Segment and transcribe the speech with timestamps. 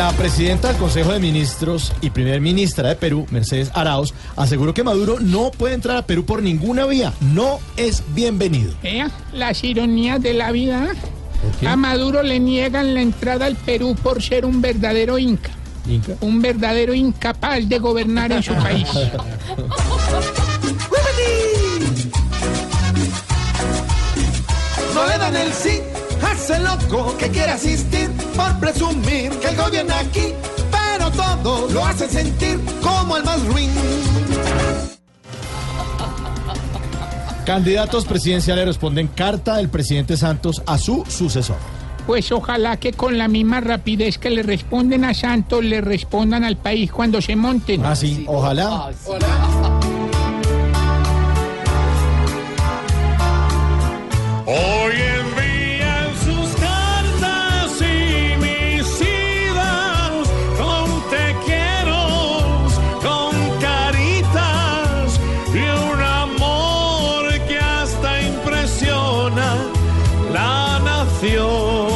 [0.00, 4.82] La presidenta del Consejo de Ministros y primer ministra de Perú, Mercedes Arauz, aseguró que
[4.82, 7.12] Maduro no puede entrar a Perú por ninguna vía.
[7.20, 8.72] No es bienvenido.
[8.82, 10.88] Vea, las ironías de la vida.
[11.66, 15.50] A Maduro le niegan la entrada al Perú por ser un verdadero inca.
[15.86, 16.14] Inca.
[16.22, 18.88] Un verdadero incapaz de gobernar en su país.
[24.94, 25.78] No le dan el sí,
[26.22, 30.32] hace loco que quiere asistir por presumir que él gobierna aquí,
[30.70, 33.70] pero todo lo hace sentir como el más ruin.
[37.44, 41.56] Candidatos presidenciales responden carta del presidente Santos a su sucesor.
[42.06, 46.56] Pues ojalá que con la misma rapidez que le responden a Santos, le respondan al
[46.56, 47.84] país cuando se monten.
[47.84, 48.90] Así, ojalá.
[49.06, 49.20] Hoy
[71.22, 71.89] la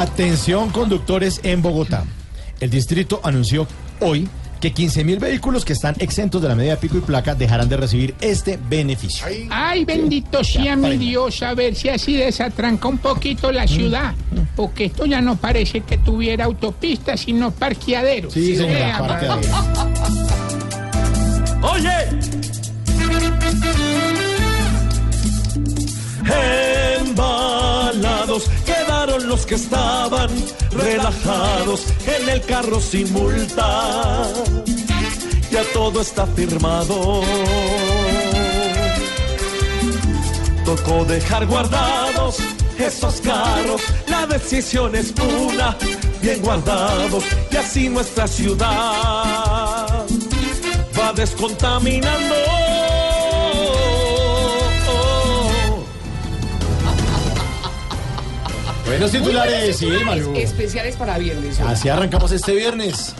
[0.00, 2.04] Atención conductores en Bogotá.
[2.60, 3.68] El distrito anunció
[4.00, 4.26] hoy
[4.58, 7.68] que 15 mil vehículos que están exentos de la medida de pico y placa dejarán
[7.68, 9.26] de recibir este beneficio.
[9.50, 10.96] Ay, bendito sea mi.
[10.96, 14.14] Dios, a ver si así desatranca un poquito la ciudad.
[14.56, 18.30] Porque esto ya no parece que tuviera autopista, sino parqueadero.
[18.30, 19.40] Sí, señora, ahí.
[21.70, 22.08] Oye.
[29.12, 30.30] Quedaron los que estaban
[30.70, 34.28] relajados en el carro sin multa.
[35.50, 37.22] Ya todo está firmado.
[40.64, 42.38] Tocó dejar guardados
[42.78, 43.82] esos carros.
[44.08, 45.76] La decisión es una,
[46.20, 47.24] bien guardados.
[47.50, 48.66] Y así nuestra ciudad
[50.98, 52.41] va descontaminando.
[58.86, 60.34] Buenos titulares, sí, Maru.
[60.36, 61.60] Especiales para viernes.
[61.60, 63.14] Así arrancamos este viernes.